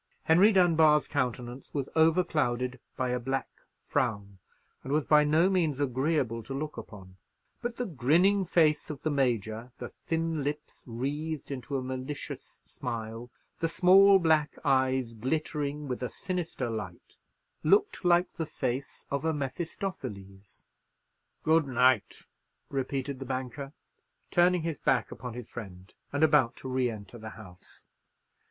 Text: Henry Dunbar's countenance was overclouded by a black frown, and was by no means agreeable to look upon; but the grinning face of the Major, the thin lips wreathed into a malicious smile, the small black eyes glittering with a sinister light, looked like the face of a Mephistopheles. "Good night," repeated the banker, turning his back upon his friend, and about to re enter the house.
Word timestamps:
Henry 0.23 0.51
Dunbar's 0.51 1.07
countenance 1.07 1.75
was 1.75 1.87
overclouded 1.95 2.79
by 2.97 3.09
a 3.09 3.19
black 3.19 3.49
frown, 3.85 4.39
and 4.83 4.91
was 4.91 5.05
by 5.05 5.23
no 5.23 5.47
means 5.47 5.79
agreeable 5.79 6.41
to 6.41 6.55
look 6.55 6.75
upon; 6.75 7.17
but 7.61 7.75
the 7.75 7.85
grinning 7.85 8.43
face 8.43 8.89
of 8.89 9.03
the 9.03 9.11
Major, 9.11 9.71
the 9.77 9.89
thin 10.07 10.43
lips 10.43 10.83
wreathed 10.87 11.51
into 11.51 11.77
a 11.77 11.83
malicious 11.83 12.63
smile, 12.65 13.29
the 13.59 13.67
small 13.69 14.17
black 14.17 14.57
eyes 14.65 15.13
glittering 15.13 15.87
with 15.87 16.01
a 16.01 16.09
sinister 16.09 16.67
light, 16.67 17.19
looked 17.63 18.03
like 18.03 18.31
the 18.31 18.47
face 18.47 19.05
of 19.11 19.23
a 19.23 19.31
Mephistopheles. 19.35 20.65
"Good 21.43 21.67
night," 21.67 22.23
repeated 22.69 23.19
the 23.19 23.25
banker, 23.25 23.71
turning 24.31 24.63
his 24.63 24.79
back 24.79 25.11
upon 25.11 25.35
his 25.35 25.47
friend, 25.47 25.93
and 26.11 26.23
about 26.23 26.55
to 26.55 26.67
re 26.67 26.89
enter 26.89 27.19
the 27.19 27.29
house. 27.37 27.85